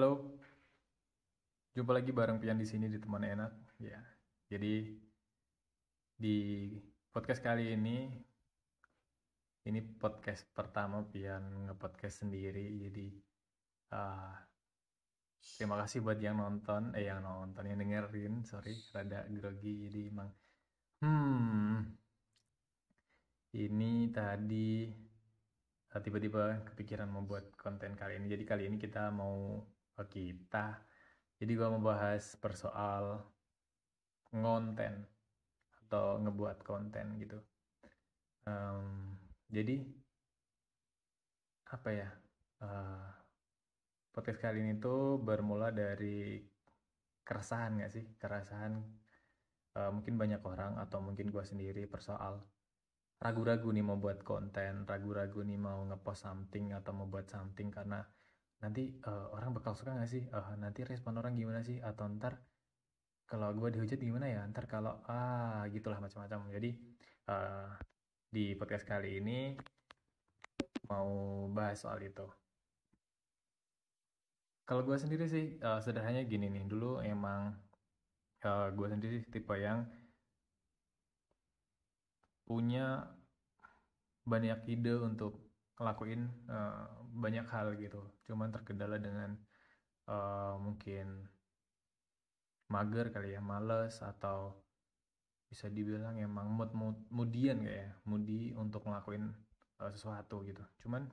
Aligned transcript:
Halo, 0.00 0.16
jumpa 1.76 1.92
lagi 1.92 2.08
bareng 2.08 2.40
Pian 2.40 2.56
di 2.56 2.64
sini 2.64 2.88
di 2.88 2.96
teman 2.96 3.20
enak. 3.20 3.76
Ya, 3.84 4.00
jadi 4.48 4.96
di 6.16 6.36
podcast 7.12 7.44
kali 7.44 7.76
ini, 7.76 8.08
ini 9.68 9.80
podcast 10.00 10.48
pertama 10.56 11.04
Pian 11.04 11.68
ngepodcast 11.68 12.24
sendiri. 12.24 12.80
Jadi 12.80 13.12
uh, 13.92 14.40
terima 15.60 15.76
kasih 15.84 16.00
buat 16.00 16.16
yang 16.16 16.40
nonton, 16.40 16.96
eh 16.96 17.04
yang 17.04 17.20
nonton, 17.20 17.68
yang 17.68 17.84
dengerin. 17.84 18.40
Sorry, 18.48 18.72
rada 18.96 19.28
grogi. 19.28 19.84
Jadi 19.84 20.00
emang, 20.08 20.32
hmm, 21.04 21.76
ini 23.52 24.08
tadi 24.08 24.88
uh, 25.92 26.00
tiba-tiba 26.00 26.72
kepikiran 26.72 27.12
membuat 27.12 27.52
konten 27.60 27.92
kali 28.00 28.16
ini. 28.16 28.32
Jadi 28.32 28.44
kali 28.48 28.64
ini 28.64 28.80
kita 28.80 29.12
mau 29.12 29.60
uh, 30.00 30.08
kita. 30.08 30.80
Jadi 31.36 31.52
gua 31.56 31.68
mau 31.72 31.92
bahas 31.92 32.36
persoal 32.40 33.20
ngonten 34.32 35.04
atau 35.86 36.16
ngebuat 36.24 36.64
konten 36.64 37.20
gitu. 37.20 37.38
Um, 38.48 39.16
jadi 39.52 39.84
apa 41.68 41.90
ya? 41.92 42.08
Uh, 42.60 43.08
podcast 44.12 44.40
kali 44.40 44.60
ini 44.60 44.76
tuh 44.80 45.16
bermula 45.20 45.72
dari 45.72 46.40
keresahan 47.24 47.80
gak 47.80 47.92
sih? 47.92 48.04
Keresahan 48.20 48.80
uh, 49.76 49.90
mungkin 49.92 50.16
banyak 50.20 50.42
orang 50.44 50.76
atau 50.80 51.00
mungkin 51.00 51.32
gua 51.32 51.44
sendiri 51.44 51.88
persoal 51.88 52.40
ragu-ragu 53.20 53.68
nih 53.68 53.84
mau 53.84 54.00
buat 54.00 54.24
konten, 54.24 54.88
ragu-ragu 54.88 55.44
nih 55.44 55.60
mau 55.60 55.84
ngepost 55.84 56.24
something 56.24 56.72
atau 56.72 56.96
mau 56.96 57.04
buat 57.04 57.28
something 57.28 57.68
karena 57.68 58.00
nanti 58.60 59.00
uh, 59.08 59.32
orang 59.32 59.56
bakal 59.56 59.72
suka 59.72 59.96
gak 59.96 60.08
sih? 60.08 60.28
Uh, 60.28 60.56
nanti 60.60 60.84
respon 60.84 61.16
orang 61.16 61.36
gimana 61.36 61.64
sih? 61.64 61.80
Atau 61.80 62.08
ntar 62.16 62.40
kalau 63.24 63.52
gue 63.56 63.72
dihujat 63.72 64.00
gimana 64.00 64.28
ya? 64.28 64.44
Ntar 64.48 64.68
kalau 64.68 65.00
ah 65.08 65.64
gitulah 65.72 65.98
macam-macam. 66.00 66.52
Jadi 66.52 66.70
uh, 67.28 67.72
di 68.30 68.54
podcast 68.54 68.84
kali 68.84 69.18
ini 69.18 69.56
mau 70.86 71.10
bahas 71.50 71.80
soal 71.80 71.98
itu. 72.04 72.26
Kalau 74.68 74.86
gue 74.86 74.94
sendiri 74.94 75.26
sih 75.26 75.58
uh, 75.58 75.82
sederhananya 75.82 76.22
gini 76.28 76.46
nih. 76.46 76.64
Dulu 76.68 77.02
emang 77.02 77.56
uh, 78.46 78.68
gue 78.70 78.86
sendiri 78.86 79.26
tipe 79.26 79.54
yang 79.58 79.82
punya 82.46 83.06
banyak 84.26 84.66
ide 84.66 84.94
untuk 84.98 85.49
ngelakuin 85.80 86.28
uh, 86.52 86.84
banyak 87.16 87.46
hal 87.48 87.72
gitu. 87.80 88.04
Cuman 88.28 88.52
terkendala 88.52 89.00
dengan 89.00 89.32
uh, 90.06 90.60
mungkin 90.60 91.24
mager 92.68 93.08
kali 93.10 93.34
ya, 93.34 93.40
males 93.40 93.98
atau 94.04 94.60
bisa 95.50 95.66
dibilang 95.66 96.14
emang 96.20 96.46
mood 96.46 96.70
mood 96.76 96.98
moodian 97.10 97.64
kayak 97.66 97.90
ya, 97.90 97.90
moody 98.06 98.54
untuk 98.54 98.84
ngelakuin 98.84 99.32
uh, 99.80 99.90
sesuatu 99.90 100.44
gitu. 100.44 100.62
Cuman 100.84 101.08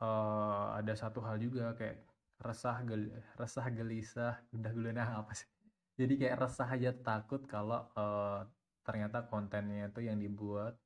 uh, 0.00 0.74
ada 0.74 0.92
satu 0.96 1.22
hal 1.22 1.36
juga 1.38 1.76
kayak 1.76 2.02
resah 2.42 2.84
gel 2.84 3.08
resah 3.40 3.66
gelisah 3.72 4.34
udah 4.52 4.70
gulana 4.72 5.04
apa 5.20 5.32
sih 5.32 5.48
jadi 5.96 6.14
kayak 6.20 6.36
resah 6.44 6.68
aja 6.68 6.90
takut 6.92 7.40
kalau 7.48 7.88
uh, 7.96 8.44
ternyata 8.84 9.24
kontennya 9.26 9.88
itu 9.88 10.04
yang 10.04 10.20
dibuat 10.20 10.76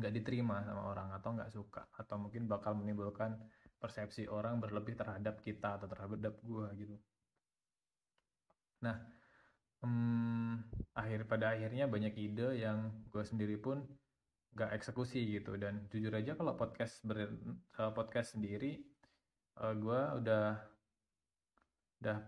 nggak 0.00 0.14
diterima 0.16 0.64
sama 0.64 0.88
orang 0.88 1.12
atau 1.12 1.36
nggak 1.36 1.52
suka 1.52 1.84
atau 1.92 2.16
mungkin 2.16 2.48
bakal 2.48 2.72
menimbulkan 2.74 3.36
persepsi 3.80 4.28
orang 4.28 4.60
berlebih 4.60 4.96
terhadap 4.96 5.40
kita 5.44 5.76
atau 5.80 5.88
terhadap 5.88 6.40
gue 6.40 6.66
gitu. 6.80 6.96
Nah, 8.84 8.96
hmm, 9.84 10.52
akhir 10.96 11.28
pada 11.28 11.56
akhirnya 11.56 11.88
banyak 11.88 12.16
ide 12.16 12.60
yang 12.60 12.92
gue 13.12 13.24
sendiri 13.24 13.56
pun 13.56 13.84
nggak 14.56 14.72
eksekusi 14.76 15.40
gitu 15.40 15.54
dan 15.56 15.86
jujur 15.88 16.10
aja 16.10 16.34
kalau 16.34 16.58
podcast 16.58 17.06
ber 17.06 17.30
podcast 17.94 18.34
sendiri 18.34 18.82
uh, 19.62 19.70
eh, 19.70 19.74
gue 19.78 20.00
udah 20.20 20.46
udah 22.02 22.18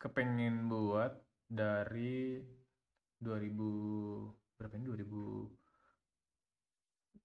kepengen 0.00 0.70
buat 0.70 1.12
dari 1.44 2.40
2000 3.20 4.56
berapa 4.56 4.74
ini 4.80 4.86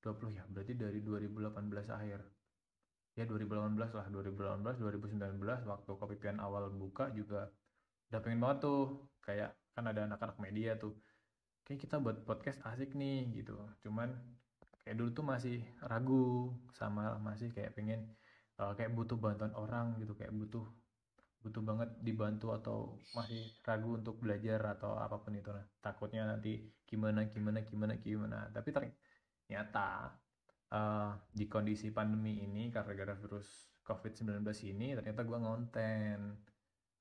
2020 0.04 0.38
ya 0.40 0.44
berarti 0.48 0.74
dari 0.76 1.00
2018 1.04 1.92
akhir. 1.92 2.20
Ya 3.18 3.24
2018 3.28 3.76
lah 3.76 4.06
2018 4.08 4.80
2019 4.80 5.68
waktu 5.68 5.92
kopi 5.92 6.16
awal 6.40 6.72
buka 6.72 7.12
juga 7.12 7.52
udah 8.10 8.20
pengen 8.24 8.40
banget 8.42 8.58
tuh 8.64 9.12
kayak 9.22 9.52
kan 9.76 9.86
ada 9.86 10.08
anak-anak 10.08 10.38
media 10.42 10.80
tuh 10.80 10.98
kayak 11.68 11.86
kita 11.86 12.02
buat 12.02 12.24
podcast 12.24 12.64
asik 12.66 12.96
nih 12.96 13.44
gitu. 13.44 13.60
Cuman 13.84 14.16
kayak 14.82 14.96
dulu 14.98 15.10
tuh 15.14 15.26
masih 15.28 15.58
ragu 15.86 16.56
sama 16.74 17.20
masih 17.20 17.52
kayak 17.52 17.76
pengen 17.76 18.08
uh, 18.58 18.74
kayak 18.74 18.96
butuh 18.96 19.20
bantuan 19.20 19.54
orang 19.54 20.00
gitu 20.00 20.16
kayak 20.16 20.32
butuh 20.34 20.66
butuh 21.40 21.64
banget 21.64 21.90
dibantu 22.04 22.52
atau 22.52 23.00
masih 23.16 23.48
ragu 23.64 23.96
untuk 23.96 24.20
belajar 24.20 24.60
atau 24.76 25.00
apa 25.00 25.20
pun 25.20 25.36
itu. 25.36 25.52
Nah 25.52 25.64
takutnya 25.80 26.28
nanti 26.28 26.60
gimana 26.88 27.28
gimana 27.32 27.64
gimana 27.64 27.94
gimana. 28.00 28.38
Tapi 28.52 28.70
ternyata 29.50 30.14
uh, 30.70 31.18
di 31.34 31.50
kondisi 31.50 31.90
pandemi 31.90 32.46
ini 32.46 32.70
karena 32.70 32.94
gara 32.94 33.18
virus 33.18 33.74
covid-19 33.82 34.46
ini 34.70 34.94
ternyata 34.94 35.26
gue 35.26 35.40
ngonten. 35.42 36.22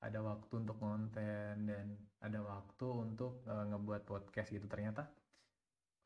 Ada 0.01 0.17
waktu 0.25 0.65
untuk 0.65 0.81
ngonten 0.81 1.69
dan 1.69 1.85
ada 2.25 2.39
waktu 2.41 2.87
untuk 2.89 3.45
uh, 3.45 3.69
ngebuat 3.69 4.09
podcast 4.09 4.49
gitu. 4.49 4.65
Ternyata 4.65 5.05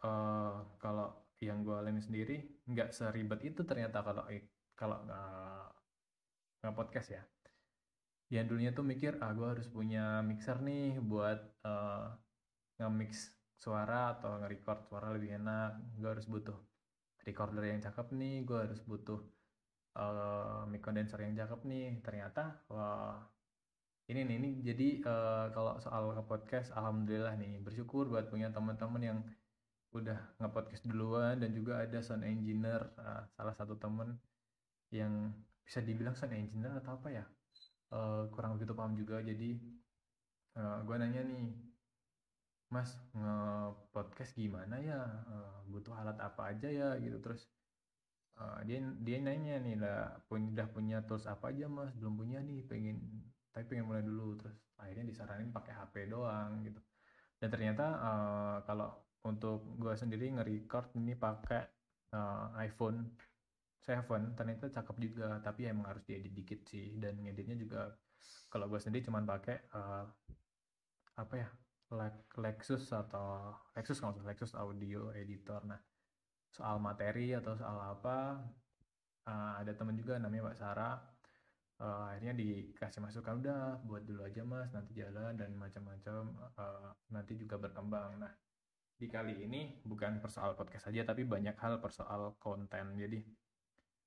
uh, 0.03 0.76
kalau 0.84 1.32
yang 1.40 1.64
gue 1.64 1.80
alami 1.80 2.03
sendiri 2.03 2.44
nggak 2.68 2.92
seribet 2.92 3.40
itu 3.48 3.64
ternyata 3.64 4.03
kalau 4.03 4.28
kalau 4.76 5.00
uh, 5.08 5.72
podcast 6.76 7.16
ya. 7.16 7.24
Yang 8.28 8.46
dulunya 8.52 8.72
tuh 8.76 8.84
mikir 8.84 9.16
ah 9.24 9.32
gue 9.32 9.48
harus 9.48 9.72
punya 9.72 10.20
mixer 10.28 10.59
nih 10.59 11.00
buat 11.00 11.40
uh, 11.64 12.12
nge-mix 12.84 13.32
suara 13.63 14.19
atau 14.19 14.44
nge-record 14.44 14.79
suara 14.91 15.07
lebih 15.16 15.40
enak. 15.40 15.96
Gue 15.96 16.09
harus 16.12 16.28
butuh 16.28 16.57
recorder 17.24 17.63
yang 17.72 17.79
cakep 17.79 18.07
nih 18.19 18.44
gue 18.44 18.59
harus 18.68 18.84
butuh 18.84 19.19
uh, 19.96 20.68
mic 20.68 20.84
condenser 20.84 21.24
yang 21.24 21.35
cakep 21.40 21.59
nih. 21.63 21.88
Ternyata 22.03 22.68
wah 22.68 23.23
ini 24.12 24.28
nih 24.28 24.35
ini 24.35 24.50
jadi 24.59 24.88
uh, 25.07 25.46
kalau 25.56 25.79
soal 25.79 26.12
podcast 26.28 26.75
alhamdulillah 26.75 27.40
nih 27.40 27.63
bersyukur 27.63 28.12
buat 28.12 28.28
punya 28.28 28.52
teman-teman 28.52 29.00
yang 29.02 29.19
udah 29.94 30.18
nge-podcast 30.41 30.84
duluan 30.90 31.38
dan 31.40 31.53
juga 31.53 31.85
ada 31.85 32.02
sound 32.02 32.25
engineer 32.25 32.81
uh, 33.00 33.23
salah 33.38 33.53
satu 33.56 33.78
temen 33.78 34.18
yang 34.91 35.31
bisa 35.63 35.79
dibilang 35.79 36.18
sound 36.18 36.35
engineer 36.35 36.75
atau 36.84 37.00
apa 37.00 37.09
ya? 37.13 37.25
Uh, 37.94 38.25
kurang 38.34 38.57
begitu 38.59 38.73
paham 38.75 38.97
juga. 38.97 39.22
Jadi 39.23 39.56
uh, 40.59 40.81
gue 40.84 40.96
nanya 40.97 41.23
nih 41.23 41.72
mas 42.73 42.97
nge 43.14 43.37
podcast 43.93 44.34
gimana 44.34 44.81
ya? 44.81 44.97
Uh, 45.29 45.61
butuh 45.70 45.93
alat 45.93 46.17
apa 46.17 46.49
aja 46.49 46.66
ya? 46.73 46.90
Gitu 46.97 47.22
terus 47.22 47.46
uh, 48.41 48.58
dia 48.66 48.81
dia 49.05 49.17
nanya 49.22 49.61
nih 49.61 49.78
lah 49.78 50.17
udah 50.34 50.67
punya 50.73 51.05
tools 51.05 51.29
apa 51.29 51.53
aja 51.53 51.70
mas? 51.70 51.93
Belum 51.93 52.17
punya 52.17 52.41
nih 52.41 52.66
pengen 52.66 52.97
tapi 53.53 53.70
pengen 53.70 53.85
mulai 53.85 54.02
dulu. 54.02 54.34
Terus 54.41 54.58
akhirnya 54.81 55.05
disaranin 55.05 55.53
pakai 55.53 55.73
HP 55.78 55.93
doang 56.09 56.66
gitu. 56.66 56.81
Dan 57.37 57.53
ternyata 57.53 57.85
uh, 58.02 58.58
kalau 58.66 58.90
untuk 59.23 59.78
gue 59.78 59.93
sendiri 59.93 60.34
nge-record 60.34 60.97
ini 60.97 61.14
pakai 61.14 61.61
uh, 62.17 62.58
iPhone 62.58 63.14
Seven 63.84 64.34
ternyata 64.34 64.72
cakep 64.73 64.96
juga. 64.97 65.37
Tapi 65.46 65.69
emang 65.69 65.93
harus 65.93 66.02
diedit 66.09 66.34
dikit 66.34 66.66
sih. 66.66 66.97
Dan 66.97 67.22
ngeditnya 67.22 67.53
juga 67.53 67.93
kalau 68.49 68.66
gue 68.72 68.79
sendiri 68.81 69.05
cuman 69.05 69.28
pakai 69.28 69.69
uh, 69.76 70.05
apa 71.14 71.35
ya 71.37 71.49
Lexus 72.37 72.90
atau 72.91 73.53
Lexus 73.78 74.01
usah 74.01 74.25
Lexus 74.25 74.53
Audio 74.57 75.13
Editor. 75.13 75.63
Nah 75.69 75.79
soal 76.53 76.78
materi 76.78 77.34
atau 77.34 77.57
soal 77.57 77.81
apa 77.81 78.37
uh, 79.25 79.53
ada 79.57 79.73
temen 79.73 79.97
juga 79.97 80.17
namanya 80.22 80.51
Mbak 80.51 80.57
Sarah. 80.57 80.97
Uh, 81.81 82.05
akhirnya 82.13 82.37
dikasih 82.37 83.01
masukan 83.01 83.41
udah 83.41 83.81
buat 83.84 84.05
dulu 84.05 84.23
aja 84.23 84.45
mas 84.45 84.69
nanti 84.72 84.93
jalan 84.93 85.34
dan 85.35 85.57
macam-macam 85.57 86.31
uh, 86.55 86.93
nanti 87.09 87.34
juga 87.35 87.57
berkembang. 87.57 88.22
Nah 88.22 88.31
di 88.93 89.09
kali 89.09 89.43
ini 89.43 89.81
bukan 89.84 90.22
persoal 90.22 90.53
podcast 90.53 90.87
saja 90.87 91.01
tapi 91.03 91.25
banyak 91.25 91.57
hal 91.57 91.81
persoal 91.81 92.37
konten. 92.37 92.93
Jadi 92.95 93.19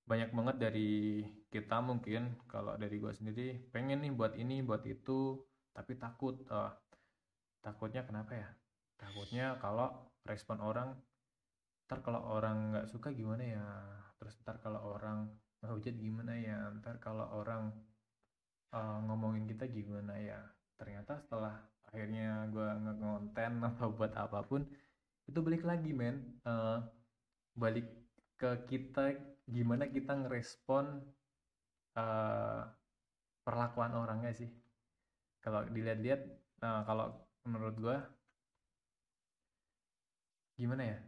banyak 0.07 0.31
banget 0.31 0.57
dari 0.63 1.27
kita 1.51 1.83
mungkin 1.83 2.39
kalau 2.47 2.79
dari 2.79 3.03
gue 3.03 3.11
sendiri 3.11 3.59
pengen 3.75 4.07
nih 4.07 4.15
buat 4.15 4.39
ini 4.39 4.63
buat 4.63 4.87
itu 4.87 5.43
tapi 5.75 5.99
takut 5.99 6.47
uh, 6.47 6.71
takutnya 7.67 8.07
kenapa 8.07 8.39
ya? 8.39 8.49
Takutnya 8.95 9.59
kalau 9.59 9.91
respon 10.23 10.63
orang 10.63 10.95
ntar 11.91 11.99
kalau 12.07 12.23
orang 12.23 12.71
nggak 12.71 12.87
suka 12.87 13.11
gimana 13.11 13.43
ya? 13.43 13.67
Terus 14.23 14.39
ntar 14.47 14.63
kalau 14.63 14.95
orang 14.95 15.27
ngehujat 15.67 15.99
gimana 15.99 16.39
ya? 16.39 16.71
Ntar 16.79 17.03
kalau 17.03 17.27
orang 17.35 17.75
uh, 18.71 19.03
ngomongin 19.11 19.51
kita 19.51 19.67
gimana 19.67 20.15
ya? 20.15 20.39
Ternyata 20.79 21.19
setelah 21.19 21.59
akhirnya 21.91 22.47
gue 22.55 22.69
ngonten 23.03 23.53
atau 23.67 23.91
buat 23.99 24.15
apa 24.15 24.47
pun 24.47 24.63
itu 25.27 25.39
balik 25.43 25.67
lagi 25.67 25.91
men. 25.91 26.39
Uh, 26.47 26.79
balik 27.59 27.91
ke 28.39 28.63
kita 28.71 29.17
gimana 29.49 29.91
kita 29.91 30.15
ngerespon 30.15 31.03
uh, 31.99 32.63
perlakuan 33.43 33.91
orangnya 33.99 34.31
sih. 34.31 34.51
Kalau 35.43 35.67
dilihat-lihat 35.67 36.23
nah 36.63 36.87
kalau 36.89 37.26
menurut 37.47 37.77
gue 37.79 37.99
gimana 40.59 40.83
ya? 40.83 40.99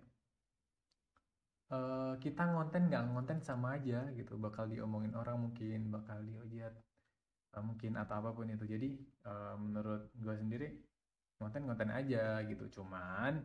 Uh, 1.69 2.17
kita 2.25 2.49
ngonten 2.49 2.89
nggak 2.89 3.05
ngonten 3.13 3.39
sama 3.45 3.77
aja 3.77 4.09
gitu. 4.17 4.41
Bakal 4.41 4.73
diomongin 4.73 5.13
orang 5.13 5.37
mungkin 5.37 5.93
bakal 5.93 6.25
dihujat 6.25 6.73
uh, 7.57 7.63
mungkin 7.65 8.01
atau 8.01 8.25
apa 8.25 8.31
pun 8.33 8.49
itu. 8.49 8.65
Jadi 8.65 8.89
uh, 9.29 9.57
menurut 9.61 10.09
gue 10.17 10.35
sendiri 10.39 10.69
ngonten 11.37 11.69
ngonten 11.69 11.91
aja 11.93 12.41
gitu. 12.49 12.81
Cuman 12.81 13.45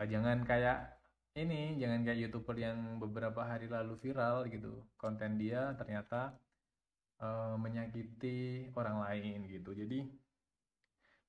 uh, 0.00 0.06
jangan 0.08 0.48
kayak 0.48 0.96
ini 1.36 1.76
jangan 1.76 2.00
kayak 2.08 2.18
youtuber 2.24 2.56
yang 2.56 2.96
beberapa 2.96 3.44
hari 3.44 3.68
lalu 3.68 4.00
viral 4.00 4.48
gitu. 4.48 4.88
Konten 4.96 5.36
dia 5.36 5.76
ternyata 5.76 6.32
uh, 7.20 7.56
menyakiti 7.60 8.72
orang 8.72 9.04
lain 9.04 9.44
gitu. 9.52 9.76
Jadi 9.76 10.08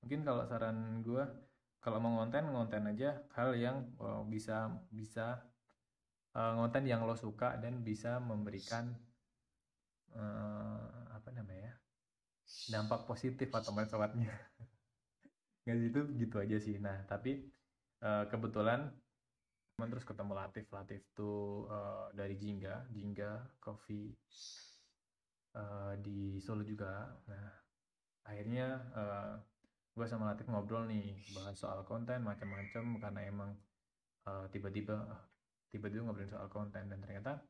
mungkin 0.01 0.23
kalau 0.23 0.44
saran 0.45 1.01
gue 1.01 1.23
kalau 1.81 2.03
mau 2.03 2.19
ngonten 2.19 2.51
ngonten 2.51 2.83
aja 2.91 3.15
hal 3.38 3.55
yang 3.55 3.88
uh, 4.01 4.25
bisa 4.27 4.67
bisa 4.91 5.39
uh, 6.35 6.51
ngonten 6.57 6.83
yang 6.83 7.05
lo 7.07 7.15
suka 7.15 7.55
dan 7.57 7.81
bisa 7.81 8.19
memberikan 8.19 8.91
uh, 10.13 11.07
apa 11.13 11.29
namanya 11.31 11.79
dampak 12.67 13.07
positif 13.07 13.51
atau 13.51 13.71
manfaatnya. 13.71 14.31
Nggak 15.63 15.77
gitu 15.88 16.00
gitu 16.19 16.35
aja 16.39 16.57
sih. 16.59 16.75
Nah 16.79 17.03
tapi 17.07 17.43
uh, 18.03 18.27
kebetulan 18.27 18.91
teman 19.75 19.89
terus 19.93 20.03
ketemu 20.07 20.33
Latif. 20.35 20.65
Latif 20.71 21.01
tuh 21.15 21.67
uh, 21.71 22.11
dari 22.11 22.35
Jingga 22.35 22.91
Jingga 22.91 23.61
Coffee 23.63 24.11
uh, 25.55 25.93
di 26.00 26.39
Solo 26.43 26.67
juga. 26.67 27.15
Nah 27.27 27.47
akhirnya 28.27 28.67
uh, 28.91 29.33
gue 29.97 30.05
sama 30.05 30.29
Latif 30.29 30.45
ngobrol 30.45 30.85
nih 30.85 31.17
bahas 31.33 31.57
soal 31.57 31.81
konten 31.81 32.21
macam-macam 32.21 33.01
karena 33.01 33.21
emang 33.25 33.51
uh, 34.29 34.45
tiba-tiba 34.53 35.01
tiba-tiba 35.73 36.05
ngobrolin 36.05 36.29
soal 36.29 36.45
konten. 36.53 36.85
Dan 36.85 37.01
ternyata 37.01 37.41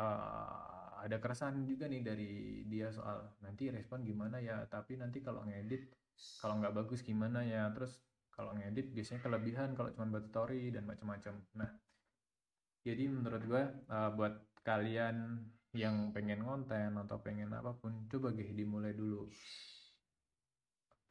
uh, 0.00 1.04
ada 1.04 1.20
keresahan 1.20 1.68
juga 1.68 1.84
nih 1.84 2.00
dari 2.00 2.32
dia 2.64 2.88
soal 2.88 3.36
nanti 3.44 3.68
respon 3.68 4.08
gimana 4.08 4.40
ya. 4.40 4.64
Tapi 4.64 4.96
nanti 4.96 5.20
kalau 5.20 5.44
ngedit 5.44 5.92
kalau 6.40 6.56
nggak 6.56 6.72
bagus 6.72 7.04
gimana 7.04 7.44
ya. 7.44 7.68
Terus 7.76 8.00
kalau 8.32 8.56
ngedit 8.56 8.96
biasanya 8.96 9.20
kelebihan 9.20 9.76
kalau 9.76 9.92
cuma 9.92 10.08
buat 10.08 10.26
story 10.32 10.72
dan 10.72 10.88
macam-macam 10.88 11.34
nah 11.52 11.70
jadi 12.82 13.06
menurut 13.06 13.42
gue 13.44 13.62
uh, 13.92 14.10
buat 14.16 14.34
kalian 14.64 15.46
yang 15.76 16.10
pengen 16.10 16.42
konten 16.42 16.96
atau 16.96 17.16
pengen 17.20 17.52
apa 17.52 17.76
pun 17.76 18.08
coba 18.08 18.32
gih 18.34 18.50
dimulai 18.56 18.96
dulu 18.96 19.28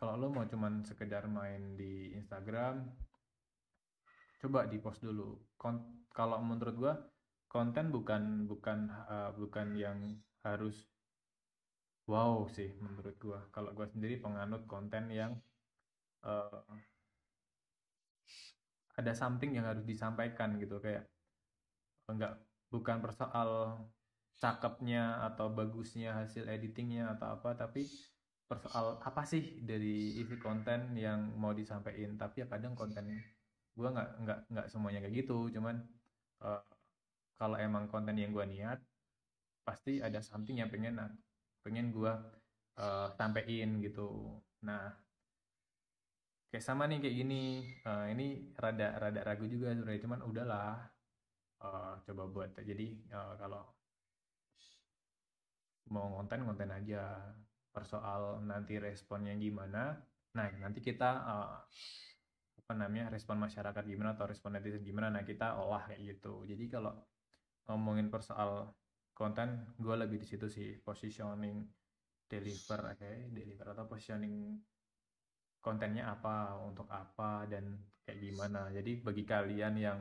kalau 0.01 0.17
lo 0.17 0.33
mau 0.33 0.49
cuman 0.49 0.81
sekedar 0.81 1.29
main 1.29 1.77
di 1.77 2.17
Instagram 2.17 2.81
coba 4.41 4.65
di 4.65 4.81
post 4.81 5.05
dulu. 5.05 5.37
Kalau 6.09 6.41
menurut 6.41 6.73
gua 6.73 6.93
konten 7.45 7.93
bukan 7.93 8.49
bukan 8.49 8.89
uh, 8.89 9.29
bukan 9.37 9.77
yang 9.77 10.17
harus 10.41 10.89
wow 12.09 12.49
sih 12.49 12.73
menurut 12.81 13.13
gua. 13.21 13.45
Kalau 13.53 13.77
gua 13.77 13.85
sendiri 13.93 14.17
penganut 14.17 14.65
konten 14.65 15.13
yang 15.13 15.37
uh, 16.25 16.65
ada 18.97 19.13
something 19.13 19.53
yang 19.53 19.69
harus 19.69 19.85
disampaikan 19.85 20.57
gitu. 20.57 20.81
Kayak 20.81 21.05
enggak 22.09 22.41
bukan 22.73 23.05
persoal 23.05 23.77
cakepnya 24.41 25.21
atau 25.29 25.53
bagusnya 25.53 26.17
hasil 26.17 26.49
editingnya 26.49 27.13
atau 27.13 27.37
apa 27.37 27.53
tapi 27.53 27.85
persoal 28.51 28.99
apa 28.99 29.23
sih 29.23 29.63
dari 29.63 30.19
isi 30.19 30.35
konten 30.35 30.91
yang 30.99 31.31
mau 31.39 31.55
disampaikan? 31.55 32.19
Tapi 32.19 32.43
ya 32.43 32.47
kadang 32.51 32.75
konten 32.75 33.07
gue 33.71 33.87
nggak 33.87 34.09
nggak 34.27 34.39
nggak 34.51 34.67
semuanya 34.67 34.99
kayak 34.99 35.23
gitu. 35.23 35.47
Cuman 35.55 35.79
uh, 36.43 36.59
kalau 37.39 37.55
emang 37.55 37.87
konten 37.87 38.19
yang 38.19 38.35
gue 38.35 38.43
niat 38.43 38.79
pasti 39.63 40.03
ada 40.03 40.19
something 40.19 40.59
yang 40.59 40.67
pengen 40.67 40.99
pengen 41.63 41.95
gue 41.95 42.11
uh, 42.75 43.07
sampein 43.15 43.79
gitu. 43.79 44.35
Nah 44.67 44.91
kayak 46.51 46.65
sama 46.67 46.91
nih 46.91 46.99
kayak 46.99 47.15
gini. 47.23 47.43
Uh, 47.87 48.11
ini 48.11 48.51
rada 48.59 48.99
rada 48.99 49.21
ragu 49.23 49.47
juga 49.47 49.71
sebenarnya. 49.71 50.03
Cuman 50.03 50.19
udahlah 50.27 50.75
uh, 51.63 51.95
coba 52.03 52.23
buat. 52.27 52.51
Jadi 52.59 53.07
uh, 53.15 53.39
kalau 53.39 53.63
mau 55.91 56.07
konten 56.19 56.47
konten 56.47 56.71
aja 56.71 57.19
persoal 57.71 58.43
nanti 58.43 58.77
responnya 58.77 59.33
gimana. 59.39 59.95
Nah 60.37 60.47
nanti 60.59 60.79
kita 60.83 61.09
uh, 61.23 61.57
apa 62.61 62.73
namanya 62.77 63.11
respon 63.11 63.39
masyarakat 63.41 63.83
gimana 63.83 64.15
atau 64.15 64.27
respon 64.27 64.55
netizen 64.55 64.83
gimana. 64.83 65.11
Nah 65.11 65.23
kita 65.23 65.57
olah 65.59 65.87
kayak 65.87 66.19
gitu. 66.19 66.43
Jadi 66.47 66.67
kalau 66.67 66.93
ngomongin 67.67 68.11
persoal 68.11 68.75
konten 69.15 69.75
gue 69.79 69.95
lebih 69.95 70.21
di 70.23 70.27
situ 70.27 70.47
sih. 70.51 70.79
Positioning 70.83 71.63
deliver 72.27 72.79
oke 72.95 72.99
okay? 72.99 73.27
deliver 73.31 73.75
atau 73.75 73.85
positioning 73.91 74.55
kontennya 75.59 76.15
apa 76.15 76.55
untuk 76.63 76.87
apa 76.91 77.47
dan 77.47 77.79
kayak 78.03 78.19
gimana. 78.19 78.71
Jadi 78.71 78.91
bagi 79.03 79.23
kalian 79.27 79.75
yang 79.79 79.99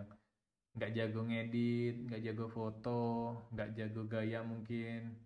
nggak 0.71 0.95
jago 0.95 1.27
ngedit 1.27 2.07
nggak 2.07 2.23
jago 2.31 2.47
foto 2.47 3.03
nggak 3.51 3.71
jago 3.75 4.03
gaya 4.07 4.41
mungkin. 4.47 5.19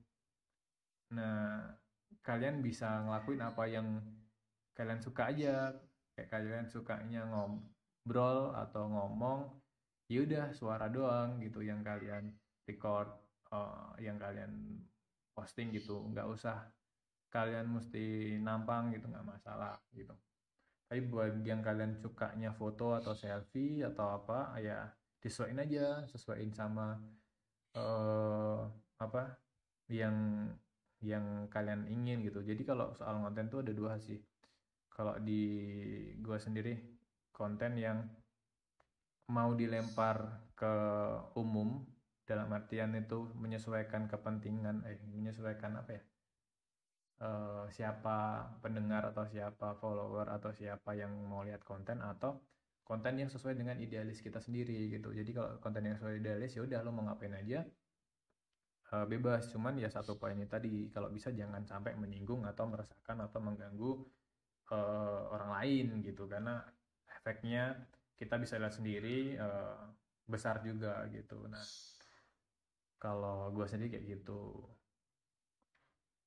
Nah, 1.15 1.69
kalian 2.25 2.65
bisa 2.65 3.05
ngelakuin 3.05 3.43
apa 3.45 3.65
yang 3.69 4.01
kalian 4.73 4.99
suka 4.99 5.31
aja. 5.31 5.71
Kayak 6.15 6.31
kalian 6.31 6.67
sukanya 6.71 7.27
ngobrol 7.27 8.55
atau 8.55 8.87
ngomong, 8.87 9.51
ya 10.07 10.23
udah 10.23 10.55
suara 10.55 10.87
doang 10.87 11.43
gitu 11.43 11.59
yang 11.59 11.83
kalian 11.83 12.31
record, 12.71 13.11
uh, 13.51 13.93
yang 13.99 14.17
kalian 14.17 14.79
posting 15.35 15.75
gitu. 15.75 16.07
Nggak 16.15 16.31
usah 16.31 16.71
kalian 17.35 17.67
mesti 17.67 18.39
nampang 18.39 18.95
gitu, 18.95 19.11
nggak 19.11 19.27
masalah 19.27 19.75
gitu. 19.91 20.15
Tapi 20.87 21.03
buat 21.11 21.43
yang 21.43 21.67
kalian 21.67 21.99
sukanya 21.99 22.55
foto 22.55 22.95
atau 22.95 23.11
selfie 23.11 23.83
atau 23.83 24.15
apa, 24.23 24.55
ya 24.63 24.87
disesuaikan 25.19 25.67
aja, 25.67 26.07
sesuaiin 26.07 26.55
sama 26.55 26.95
uh, 27.75 28.71
apa 29.03 29.35
yang 29.91 30.47
yang 31.05 31.47
kalian 31.53 31.85
ingin 31.87 32.25
gitu. 32.25 32.41
Jadi 32.41 32.65
kalau 32.65 32.97
soal 32.97 33.21
konten 33.21 33.53
tuh 33.53 33.61
ada 33.61 33.73
dua 33.77 34.01
sih. 34.01 34.19
Kalau 34.89 35.19
di 35.21 35.43
gua 36.25 36.39
sendiri 36.41 36.75
konten 37.35 37.77
yang 37.77 37.99
mau 39.29 39.53
dilempar 39.57 40.17
ke 40.55 40.75
umum 41.37 41.83
dalam 42.25 42.49
artian 42.57 42.97
itu 42.97 43.29
menyesuaikan 43.37 44.09
kepentingan 44.09 44.85
eh 44.89 45.01
menyesuaikan 45.13 45.77
apa 45.81 45.91
ya? 46.01 46.03
Uh, 47.15 47.65
siapa 47.71 48.43
pendengar 48.59 49.15
atau 49.15 49.25
siapa 49.25 49.79
follower 49.79 50.27
atau 50.35 50.51
siapa 50.51 50.99
yang 50.99 51.15
mau 51.31 51.47
lihat 51.47 51.63
konten 51.63 52.03
atau 52.03 52.43
konten 52.85 53.17
yang 53.17 53.31
sesuai 53.33 53.55
dengan 53.57 53.81
idealis 53.81 54.21
kita 54.21 54.43
sendiri 54.43 54.93
gitu. 54.93 55.15
Jadi 55.15 55.31
kalau 55.33 55.57
konten 55.63 55.89
yang 55.89 55.97
sesuai 55.97 56.21
idealis 56.21 56.53
ya 56.53 56.63
udah 56.67 56.79
lo 56.85 56.91
mau 56.93 57.07
ngapain 57.09 57.33
aja 57.33 57.65
uh, 58.93 59.07
bebas. 59.09 59.49
Cuman 59.49 59.79
ya 59.81 59.89
satu 59.89 60.19
poinnya 60.21 60.51
tadi. 60.51 60.91
Kalau 60.93 61.09
bisa 61.09 61.31
jangan 61.33 61.65
sampai 61.65 61.97
menyinggung 61.97 62.45
atau 62.45 62.69
meresahkan 62.69 63.17
atau 63.25 63.41
mengganggu 63.41 63.93
uh, 64.75 65.21
orang 65.33 65.51
lain 65.63 65.87
gitu. 66.05 66.29
Karena 66.29 66.61
efeknya 67.09 67.79
kita 68.19 68.37
bisa 68.37 68.61
lihat 68.61 68.75
sendiri 68.75 69.39
uh, 69.41 69.89
besar 70.29 70.61
juga 70.61 71.05
gitu. 71.13 71.45
Nah 71.49 71.65
kalau 73.01 73.53
gue 73.53 73.69
sendiri 73.69 74.01
kayak 74.01 74.07
gitu. 74.21 74.65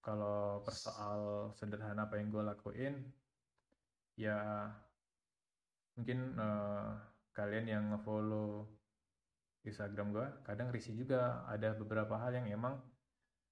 Kalau 0.06 0.64
persoal 0.64 1.52
sederhana 1.52 2.08
apa 2.08 2.16
yang 2.16 2.32
gue 2.32 2.40
lakuin 2.40 2.96
ya 4.18 4.72
mungkin 5.94 6.34
uh, 6.40 6.96
kalian 7.36 7.66
yang 7.70 7.84
ngefollow 7.94 8.66
Instagram 9.66 10.14
gue 10.14 10.28
kadang 10.46 10.70
risih 10.70 10.94
juga. 10.94 11.46
Ada 11.50 11.74
beberapa 11.78 12.20
hal 12.20 12.38
yang 12.38 12.48
emang 12.52 12.78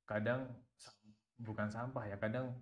kadang 0.06 0.52
bukan 1.40 1.68
sampah 1.72 2.06
ya 2.10 2.18
kadang 2.20 2.54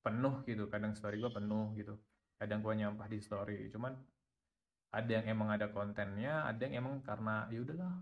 penuh 0.00 0.44
gitu. 0.46 0.70
Kadang 0.70 0.94
story 0.94 1.20
gue 1.20 1.32
penuh 1.32 1.74
gitu. 1.76 1.94
Kadang 2.36 2.60
gue 2.62 2.74
nyampah 2.76 3.06
di 3.10 3.18
story. 3.18 3.68
Cuman 3.72 3.92
ada 4.94 5.10
yang 5.10 5.26
emang 5.28 5.52
ada 5.52 5.68
kontennya 5.68 6.46
ada 6.46 6.60
yang 6.62 6.80
emang 6.80 7.04
karena 7.04 7.44
ya 7.52 7.60
udahlah 7.60 7.94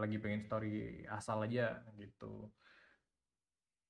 lagi 0.00 0.16
pengen 0.18 0.42
story 0.42 1.04
asal 1.06 1.44
aja 1.46 1.84
gitu. 1.94 2.50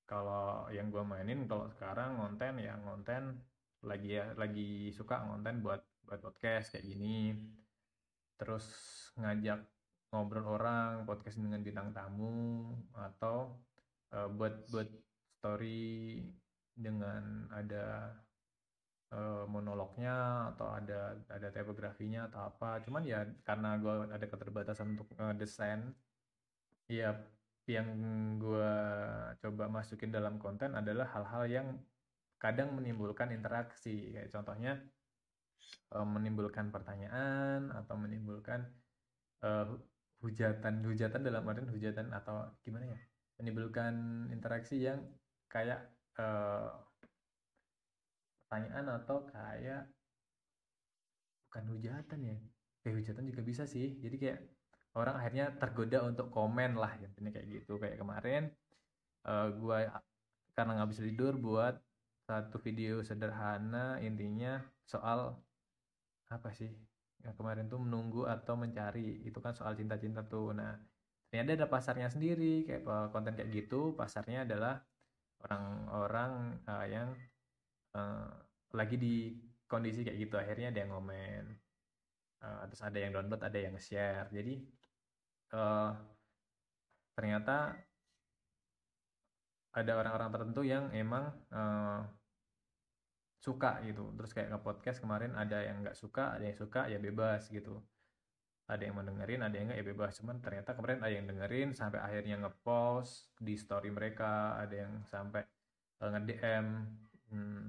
Kalau 0.04 0.68
yang 0.68 0.92
gue 0.92 1.00
mainin 1.00 1.48
kalau 1.48 1.64
sekarang 1.72 2.20
ngonten 2.20 2.60
ya 2.60 2.76
ngonten 2.76 3.40
lagi 3.84 4.20
ya 4.20 4.36
lagi 4.36 4.92
suka 4.92 5.24
ngonten 5.24 5.64
buat 5.64 5.80
buat 6.04 6.20
podcast 6.20 6.76
kayak 6.76 6.84
gini. 6.84 7.32
Terus 8.36 8.66
ngajak 9.16 9.64
ngobrol 10.14 10.46
orang 10.46 11.02
podcast 11.02 11.42
dengan 11.42 11.58
bintang 11.58 11.90
tamu 11.90 12.70
atau 12.94 13.58
uh, 14.14 14.30
buat 14.30 14.70
buat 14.70 14.86
story 15.42 16.22
dengan 16.70 17.50
ada 17.50 18.14
uh, 19.10 19.42
monolognya 19.50 20.48
atau 20.54 20.70
ada 20.70 21.18
ada 21.26 21.50
tipografinya 21.50 22.30
atau 22.30 22.46
apa. 22.46 22.78
Cuman 22.86 23.02
ya 23.02 23.26
karena 23.42 23.74
gue 23.82 24.14
ada 24.14 24.26
keterbatasan 24.30 24.94
untuk 24.94 25.10
uh, 25.18 25.34
desain 25.34 25.90
ya 26.86 27.18
yang 27.66 27.90
gue 28.38 28.74
coba 29.42 29.66
masukin 29.66 30.14
dalam 30.14 30.38
konten 30.38 30.78
adalah 30.78 31.10
hal-hal 31.10 31.44
yang 31.50 31.68
kadang 32.38 32.70
menimbulkan 32.78 33.34
interaksi. 33.34 34.14
Kayak 34.14 34.30
contohnya 34.30 34.78
menimbulkan 35.94 36.74
pertanyaan 36.74 37.70
atau 37.72 37.94
menimbulkan 37.96 38.66
uh, 39.46 39.64
hujatan 40.24 40.80
hujatan 40.88 41.20
dalam 41.20 41.44
artian 41.44 41.68
hujatan 41.68 42.08
atau 42.16 42.48
gimana 42.64 42.88
ya? 42.88 43.00
Menimbulkan 43.36 43.94
interaksi 44.32 44.80
yang 44.80 45.04
kayak 45.52 45.84
uh, 46.16 46.72
pertanyaan 48.48 49.04
atau 49.04 49.28
kayak 49.28 49.92
bukan 51.50 51.64
hujatan 51.76 52.20
ya. 52.24 52.36
Kayak 52.80 52.94
hujatan 53.04 53.24
juga 53.28 53.40
bisa 53.44 53.68
sih. 53.68 54.00
Jadi 54.00 54.16
kayak 54.16 54.40
orang 54.96 55.20
akhirnya 55.20 55.52
tergoda 55.60 56.08
untuk 56.08 56.32
komen 56.32 56.80
lah 56.80 56.96
intinya 56.96 57.28
kayak 57.28 57.60
gitu. 57.60 57.76
Kayak 57.76 58.00
kemarin 58.00 58.48
uh, 59.28 59.52
gue 59.52 59.78
karena 60.54 60.70
nggak 60.80 60.90
bisa 60.94 61.02
tidur 61.04 61.34
buat 61.36 61.76
satu 62.24 62.56
video 62.62 63.04
sederhana 63.04 64.00
intinya 64.00 64.62
soal 64.88 65.36
apa 66.32 66.48
sih 66.56 66.72
yang 67.24 67.34
kemarin 67.34 67.66
tuh 67.72 67.80
menunggu 67.80 68.28
atau 68.28 68.54
mencari. 68.54 69.24
Itu 69.24 69.40
kan 69.40 69.56
soal 69.56 69.74
cinta-cinta 69.74 70.22
tuh. 70.24 70.52
Nah 70.52 70.76
ternyata 71.32 71.64
ada 71.64 71.68
pasarnya 71.72 72.08
sendiri 72.12 72.68
kayak 72.68 72.84
konten 73.10 73.34
kayak 73.34 73.50
gitu. 73.50 73.96
Pasarnya 73.96 74.44
adalah 74.46 74.84
orang-orang 75.44 76.32
uh, 76.68 76.86
yang 76.86 77.08
uh, 77.96 78.28
lagi 78.76 78.96
di 79.00 79.34
kondisi 79.66 80.04
kayak 80.04 80.18
gitu. 80.28 80.34
Akhirnya 80.38 80.70
ada 80.70 80.78
yang 80.84 80.92
ngomen 80.92 81.64
uh, 82.44 82.62
terus 82.68 82.82
ada 82.84 82.98
yang 83.00 83.10
download 83.16 83.40
ada 83.40 83.58
yang 83.58 83.76
share 83.80 84.28
jadi 84.28 84.54
uh, 85.56 85.90
ternyata 87.16 87.78
ada 89.74 89.92
orang-orang 89.98 90.30
tertentu 90.30 90.62
yang 90.62 90.84
emang 90.94 91.34
uh, 91.50 92.06
suka 93.44 93.84
gitu. 93.84 94.08
Terus 94.16 94.32
kayak 94.32 94.48
nge-podcast 94.56 95.04
kemarin 95.04 95.36
ada 95.36 95.60
yang 95.60 95.84
nggak 95.84 95.92
suka 95.92 96.32
ada 96.32 96.44
yang 96.48 96.56
suka 96.56 96.88
ya 96.88 96.96
bebas 96.96 97.52
gitu. 97.52 97.84
Ada 98.64 98.88
yang 98.88 98.96
mendengarin 98.96 99.44
ada 99.44 99.52
yang 99.52 99.68
nggak 99.68 99.80
ya 99.84 99.86
bebas. 99.92 100.12
Cuman 100.16 100.40
ternyata 100.40 100.72
kemarin 100.72 101.04
ada 101.04 101.12
yang 101.12 101.28
dengerin 101.28 101.76
sampai 101.76 102.00
akhirnya 102.00 102.40
nge-post 102.40 103.36
di 103.36 103.60
story 103.60 103.92
mereka. 103.92 104.56
Ada 104.56 104.88
yang 104.88 104.92
sampai 105.04 105.44
uh, 106.00 106.08
nge-DM 106.16 106.66
hmm, 107.28 107.68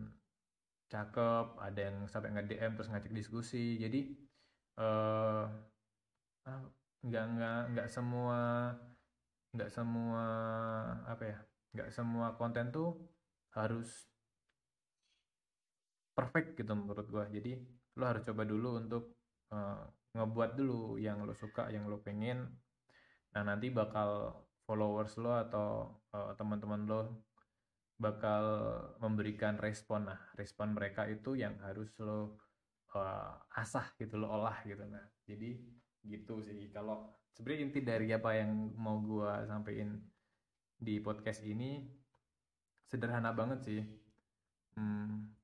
cakep. 0.88 1.48
Ada 1.60 1.80
yang 1.92 1.98
sampai 2.08 2.30
nge-DM 2.40 2.72
terus 2.80 2.90
ngajak 2.96 3.12
diskusi. 3.12 3.76
Jadi 3.76 4.16
uh, 4.80 5.44
nggak 7.04 7.26
nggak 7.36 7.62
nggak 7.76 7.88
semua 7.92 8.72
nggak 9.52 9.72
semua 9.72 10.26
apa 11.08 11.24
ya 11.24 11.40
nggak 11.76 11.90
semua 11.92 12.36
konten 12.40 12.72
tuh 12.72 12.96
harus 13.56 14.15
perfect 16.16 16.56
gitu 16.56 16.72
menurut 16.74 17.06
gue 17.12 17.26
jadi 17.36 17.52
lo 18.00 18.04
harus 18.08 18.24
coba 18.24 18.48
dulu 18.48 18.80
untuk 18.80 19.04
uh, 19.52 19.84
ngebuat 20.16 20.56
dulu 20.56 20.96
yang 20.96 21.28
lo 21.28 21.36
suka 21.36 21.68
yang 21.70 21.92
lo 21.92 22.00
pengen. 22.00 22.48
Nah 23.36 23.44
nanti 23.44 23.68
bakal 23.68 24.32
followers 24.64 25.20
lo 25.20 25.36
atau 25.36 26.00
uh, 26.16 26.32
teman-teman 26.40 26.88
lo 26.88 27.02
bakal 28.00 28.44
memberikan 29.04 29.60
respon. 29.60 30.08
Nah 30.08 30.20
respon 30.40 30.72
mereka 30.72 31.04
itu 31.12 31.36
yang 31.36 31.60
harus 31.60 31.92
lo 32.00 32.40
uh, 32.96 33.36
asah 33.60 33.92
gitu 34.00 34.16
lo 34.16 34.32
olah 34.32 34.64
gitu. 34.64 34.88
Nah 34.88 35.04
jadi 35.28 35.60
gitu 36.08 36.40
sih. 36.40 36.72
Kalau 36.72 37.12
sebenarnya 37.36 37.62
inti 37.68 37.80
dari 37.84 38.08
apa 38.16 38.32
yang 38.40 38.72
mau 38.80 39.04
gue 39.04 39.32
sampaikan 39.52 40.00
di 40.80 41.04
podcast 41.04 41.44
ini 41.44 41.84
sederhana 42.88 43.36
banget 43.36 43.60
sih. 43.68 43.82
Hmm, 44.80 45.35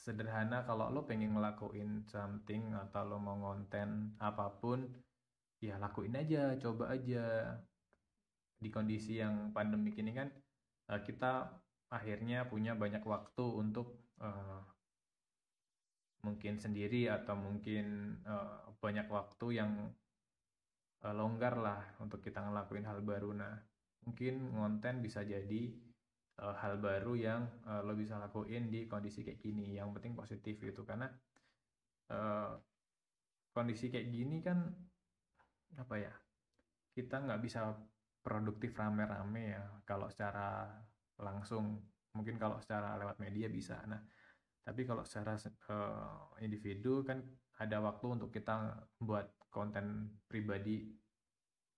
sederhana 0.00 0.64
kalau 0.64 0.88
lo 0.88 1.04
pengen 1.04 1.36
ngelakuin 1.36 2.08
something 2.08 2.72
atau 2.72 3.04
lo 3.04 3.20
mau 3.20 3.36
ngonten 3.36 4.16
apa 4.16 4.48
pun, 4.56 4.88
ya 5.60 5.76
lakuin 5.76 6.16
aja, 6.16 6.56
coba 6.56 6.96
aja. 6.96 7.56
Di 8.60 8.68
kondisi 8.68 9.20
yang 9.20 9.52
pandemik 9.56 9.96
ini 10.00 10.12
kan 10.12 10.28
eh, 10.92 11.00
kita 11.04 11.48
akhirnya 11.90 12.46
punya 12.46 12.78
banyak 12.78 13.02
waktu 13.02 13.44
untuk 13.44 13.98
uh, 14.22 14.62
mungkin 16.22 16.60
sendiri 16.60 17.10
atau 17.10 17.34
mungkin 17.34 18.14
uh, 18.22 18.70
banyak 18.78 19.10
waktu 19.10 19.58
yang 19.58 19.90
uh, 21.02 21.14
longgar 21.16 21.58
lah 21.58 21.82
untuk 21.98 22.22
kita 22.22 22.38
ngelakuin 22.38 22.86
hal 22.86 23.02
baru. 23.02 23.34
Nah, 23.34 23.58
mungkin 24.06 24.54
ngonten 24.54 25.02
bisa 25.02 25.26
jadi 25.26 25.89
uh, 26.40 26.56
hal 26.56 26.80
baru 26.80 27.12
yang 27.14 27.44
uh, 27.68 27.84
lo 27.84 27.92
bisa 27.94 28.16
lakuin 28.16 28.72
di 28.72 28.88
kondisi 28.88 29.22
kayak 29.22 29.40
gini. 29.40 29.76
Yang 29.76 30.00
penting 30.00 30.12
positif 30.16 30.56
gitu. 30.58 30.82
Karena 30.82 31.06
uh, 32.10 32.56
kondisi 33.52 33.92
kayak 33.92 34.08
gini 34.08 34.40
kan 34.40 34.64
apa 35.78 35.94
ya 35.96 36.12
kita 36.90 37.22
nggak 37.22 37.40
bisa 37.44 37.76
produktif 38.24 38.72
rame-rame 38.74 39.54
ya. 39.54 39.64
Kalau 39.84 40.08
secara 40.08 40.68
langsung 41.20 41.78
mungkin 42.16 42.40
kalau 42.40 42.58
secara 42.58 42.98
lewat 42.98 43.20
media 43.22 43.46
bisa. 43.46 43.78
Nah 43.86 44.00
tapi 44.60 44.84
kalau 44.84 45.02
secara 45.02 45.34
uh, 45.72 46.36
individu 46.44 47.00
kan 47.02 47.24
ada 47.60 47.80
waktu 47.80 48.06
untuk 48.16 48.32
kita 48.32 48.86
buat 49.00 49.28
konten 49.52 50.16
pribadi. 50.24 50.88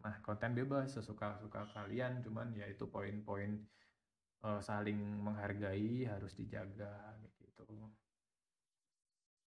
Nah, 0.03 0.19
konten 0.23 0.55
bebas 0.55 0.99
sesuka-suka 0.99 1.67
kalian, 1.75 2.23
cuman 2.23 2.55
ya 2.55 2.67
itu 2.67 2.87
poin-poin 2.91 3.59
uh, 4.43 4.61
saling 4.63 4.99
menghargai 5.23 6.07
harus 6.07 6.35
dijaga 6.35 7.15
gitu. 7.41 7.67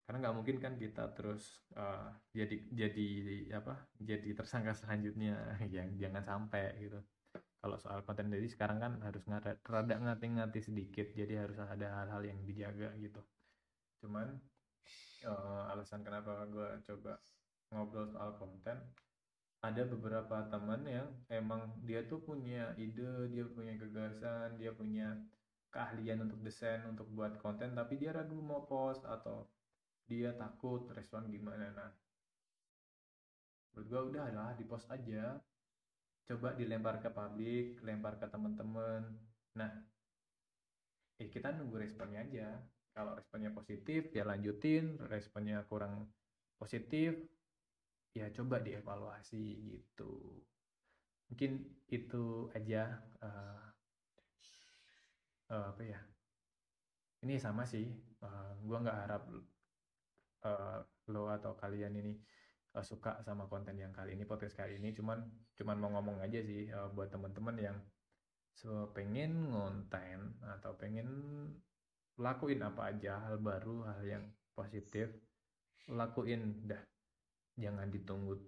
Karena 0.06 0.28
nggak 0.28 0.36
mungkin 0.36 0.58
kan 0.60 0.74
kita 0.76 1.16
terus 1.16 1.64
uh, 1.80 2.12
jadi 2.36 2.56
jadi 2.72 3.10
apa? 3.56 3.88
Jadi 4.00 4.36
tersangka 4.36 4.76
selanjutnya 4.76 5.36
yang 5.76 5.96
jangan 5.96 6.24
sampai 6.24 6.76
gitu. 6.80 7.00
Kalau 7.62 7.78
soal 7.78 8.02
konten 8.02 8.34
jadi 8.34 8.50
sekarang 8.50 8.82
kan 8.82 8.94
harus 9.06 9.22
rada 9.62 9.96
ngati-ngati 9.96 10.60
sedikit, 10.66 11.14
jadi 11.14 11.46
harus 11.46 11.62
ada 11.62 12.02
hal-hal 12.02 12.26
yang 12.26 12.42
dijaga 12.42 12.90
gitu. 12.98 13.22
Cuman 14.02 14.34
uh, 15.30 15.70
alasan 15.70 16.02
kenapa 16.02 16.50
gue 16.50 16.82
coba 16.90 17.22
ngobrol 17.72 18.10
soal 18.10 18.36
konten 18.36 18.78
ada 19.62 19.86
beberapa 19.86 20.42
teman 20.50 20.82
yang 20.90 21.06
emang 21.30 21.70
dia 21.86 22.02
tuh 22.10 22.18
punya 22.18 22.74
ide, 22.82 23.30
dia 23.30 23.46
punya 23.46 23.78
gagasan, 23.78 24.58
dia 24.58 24.74
punya 24.74 25.22
keahlian 25.70 26.26
untuk 26.26 26.42
desain, 26.42 26.82
untuk 26.90 27.06
buat 27.14 27.38
konten, 27.38 27.78
tapi 27.78 28.02
dia 28.02 28.12
ragu 28.12 28.42
mau 28.42 28.66
post 28.66 29.06
atau 29.06 29.46
dia 30.10 30.34
takut 30.34 30.90
respon 30.98 31.30
gimana. 31.30 31.72
Nah, 31.78 31.92
menurut 33.72 33.88
gue 33.88 34.02
udah 34.18 34.26
lah, 34.34 34.52
di 34.58 34.66
post 34.66 34.90
aja. 34.90 35.38
Coba 36.26 36.58
dilempar 36.58 36.98
ke 37.00 37.14
publik, 37.14 37.80
lempar 37.86 38.18
ke 38.18 38.28
teman-teman. 38.28 39.14
Nah, 39.56 39.72
eh 41.22 41.30
kita 41.30 41.54
nunggu 41.54 41.80
responnya 41.80 42.26
aja. 42.26 42.60
Kalau 42.92 43.16
responnya 43.16 43.54
positif, 43.54 44.12
ya 44.12 44.28
lanjutin. 44.28 45.00
Responnya 45.08 45.64
kurang 45.70 46.12
positif, 46.60 47.16
ya 48.12 48.28
coba 48.36 48.60
dievaluasi 48.60 49.72
gitu. 49.72 50.44
Mungkin 51.32 51.64
itu 51.88 52.52
aja 52.52 53.00
uh, 53.24 53.64
uh, 55.52 55.66
apa 55.72 55.84
ya? 55.84 56.00
Ini 57.22 57.38
sama 57.38 57.64
sih 57.64 57.86
uh, 58.24 58.28
eh, 58.28 58.52
gue 58.66 58.78
nggak 58.82 59.00
harap 59.08 59.24
uh, 60.44 60.80
lo 61.14 61.30
atau 61.32 61.54
kalian 61.56 61.94
ini 61.96 62.18
uh, 62.76 62.84
suka 62.84 63.22
sama 63.24 63.48
konten 63.48 63.78
yang 63.80 63.96
kali 63.96 64.20
ini 64.20 64.28
podcast 64.28 64.60
kali 64.60 64.76
ini. 64.82 64.92
Cuman 64.92 65.24
cuman 65.56 65.78
mau 65.80 65.92
ngomong 65.96 66.20
aja 66.20 66.44
sih 66.44 66.68
uh, 66.68 66.92
buat 66.92 67.14
teman-teman 67.14 67.56
yang 67.62 67.78
so, 68.52 68.92
pengen 68.92 69.56
ngonten 69.56 70.36
atau 70.60 70.76
pengen 70.76 71.08
lakuin 72.20 72.60
apa 72.60 72.92
aja 72.92 73.24
hal 73.24 73.40
baru 73.40 73.88
hal 73.88 74.04
yang 74.04 74.26
positif 74.52 75.08
lakuin 75.88 76.68
dah 76.68 76.78
jangan 77.60 77.88
ditunggu 77.92 78.40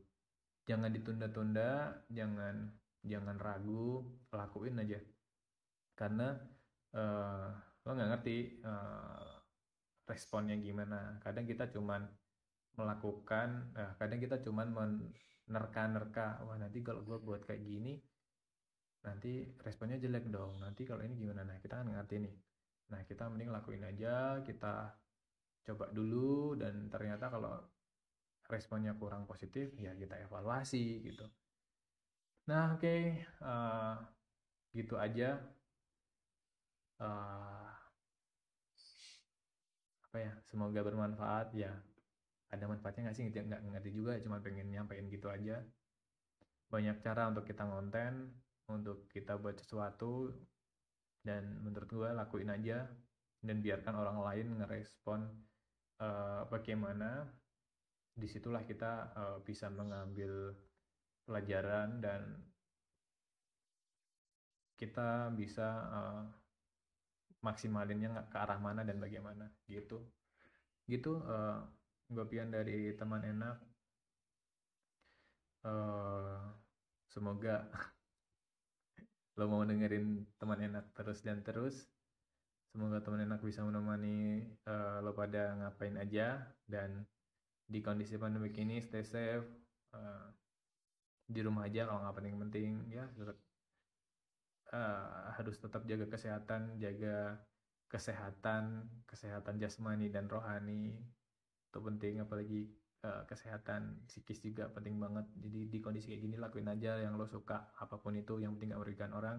jangan 0.63 0.89
ditunda-tunda 0.95 1.91
jangan 2.07 2.71
jangan 3.03 3.35
ragu 3.35 3.99
lakuin 4.31 4.79
aja. 4.79 4.99
Karena 5.93 6.31
uh, 6.95 7.51
lo 7.83 7.89
nggak 7.91 8.09
ngerti 8.15 8.63
uh, 8.63 9.31
responnya 10.07 10.55
gimana. 10.55 11.19
Kadang 11.19 11.43
kita 11.43 11.67
cuman 11.69 12.07
melakukan 12.79 13.75
uh, 13.77 13.93
kadang 13.99 14.17
kita 14.17 14.41
cuman 14.41 14.73
menerka-nerka 14.73 16.41
wah 16.47 16.57
nanti 16.57 16.81
kalau 16.81 17.05
gue 17.05 17.21
buat 17.21 17.45
kayak 17.45 17.61
gini 17.61 18.01
nanti 19.03 19.51
responnya 19.61 19.99
jelek 19.99 20.31
dong. 20.31 20.63
Nanti 20.63 20.87
kalau 20.87 21.03
ini 21.03 21.19
gimana? 21.19 21.43
Nah 21.43 21.59
kita 21.59 21.83
kan 21.83 21.91
ngerti 21.91 22.23
nih. 22.23 22.35
Nah 22.95 23.03
kita 23.03 23.27
mending 23.27 23.51
lakuin 23.51 23.83
aja 23.83 24.39
kita 24.47 24.95
coba 25.63 25.85
dulu 25.91 26.55
dan 26.55 26.87
ternyata 26.87 27.27
kalau 27.31 27.55
responnya 28.51 28.93
kurang 28.95 29.23
positif 29.23 29.71
ya 29.79 29.95
kita 29.95 30.19
evaluasi 30.27 31.03
gitu. 31.03 31.25
Nah 32.49 32.75
oke 32.75 32.83
okay. 32.83 33.23
uh, 33.39 33.97
gitu 34.75 34.99
aja. 34.99 35.39
Uh, 36.99 37.71
apa 40.09 40.17
ya 40.19 40.33
semoga 40.47 40.83
bermanfaat. 40.83 41.55
Ya 41.55 41.73
ada 42.51 42.65
manfaatnya 42.69 43.09
nggak 43.09 43.17
sih? 43.17 43.25
Nggak 43.31 43.61
ngerti 43.63 43.91
juga 43.95 44.19
cuma 44.19 44.43
pengen 44.43 44.69
nyampein 44.69 45.07
gitu 45.07 45.31
aja. 45.31 45.63
Banyak 46.69 47.01
cara 47.01 47.29
untuk 47.31 47.47
kita 47.47 47.63
ngonten 47.63 48.33
untuk 48.71 49.07
kita 49.11 49.35
buat 49.39 49.59
sesuatu 49.59 50.31
dan 51.23 51.63
menurut 51.63 51.87
gue 51.87 52.09
lakuin 52.11 52.51
aja 52.51 52.87
dan 53.43 53.59
biarkan 53.59 53.95
orang 53.95 54.19
lain 54.23 54.47
ngerespon 54.59 55.27
uh, 55.99 56.47
bagaimana 56.47 57.27
di 58.13 58.27
situlah 58.29 58.61
kita 58.61 58.91
uh, 59.17 59.37
bisa 59.41 59.73
mengambil 59.73 60.53
pelajaran 61.25 61.97
dan 61.97 62.21
kita 64.77 65.31
bisa 65.33 65.67
uh, 65.89 66.23
maksimalinnya 67.41 68.29
ke 68.29 68.37
arah 68.37 68.59
mana 68.61 68.85
dan 68.85 69.01
bagaimana 69.01 69.49
gitu. 69.65 70.03
Gitu 70.85 71.23
uh, 71.25 71.63
gopian 72.11 72.53
dari 72.53 72.93
teman 72.93 73.23
enak. 73.25 73.57
Uh, 75.63 76.43
semoga 77.07 77.65
lo 79.39 79.47
mau 79.47 79.63
dengerin 79.63 80.27
teman 80.37 80.59
enak 80.61 80.85
terus 80.93 81.23
dan 81.25 81.41
terus. 81.41 81.87
Semoga 82.73 83.05
teman 83.05 83.25
enak 83.25 83.41
bisa 83.41 83.61
menemani 83.61 84.43
uh, 84.65 84.99
lo 85.01 85.13
pada 85.13 85.53
ngapain 85.61 85.93
aja 85.97 86.41
dan 86.65 87.05
di 87.63 87.79
kondisi 87.79 88.19
pandemi 88.19 88.51
ini 88.53 88.83
stay 88.83 89.03
safe 89.03 89.47
uh, 89.95 90.27
di 91.23 91.39
rumah 91.39 91.65
aja 91.65 91.87
kalau 91.87 92.03
nggak 92.03 92.17
penting-penting 92.19 92.91
ya 92.91 93.07
uh, 94.73 95.31
harus 95.37 95.55
tetap 95.61 95.85
jaga 95.85 96.09
kesehatan, 96.09 96.81
jaga 96.81 97.37
kesehatan, 97.87 98.89
kesehatan 99.05 99.61
jasmani 99.61 100.09
dan 100.09 100.25
rohani 100.25 100.97
itu 101.69 101.79
penting 101.81 102.21
apalagi 102.21 102.69
uh, 103.05 103.25
kesehatan 103.29 104.01
psikis 104.09 104.41
juga 104.41 104.69
penting 104.73 104.97
banget. 104.97 105.25
Jadi 105.37 105.69
di 105.69 105.77
kondisi 105.79 106.09
kayak 106.09 106.21
gini 106.25 106.35
lakuin 106.41 106.69
aja 106.69 106.97
yang 107.01 107.17
lo 107.17 107.29
suka, 107.29 107.73
apa 107.77 108.01
pun 108.01 108.17
itu 108.17 108.41
yang 108.41 108.57
penting 108.57 108.73
gak 108.73 108.81
merugikan 108.81 109.13
orang. 109.13 109.37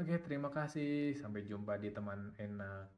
Oke, 0.00 0.16
terima 0.24 0.48
kasih. 0.48 1.12
Sampai 1.12 1.44
jumpa 1.44 1.76
di 1.76 1.92
teman 1.92 2.32
enak 2.40 2.88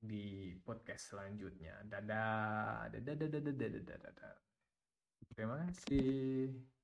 di 0.00 0.56
podcast 0.64 1.12
selanjutnya. 1.14 1.84
Dadah. 1.84 2.88
Dadah 2.88 3.14
dadah 3.14 3.40
dadah 3.44 3.68
dadah 3.70 3.98
dadah. 4.00 4.34
Terima 5.36 5.56
kasih. 5.68 6.79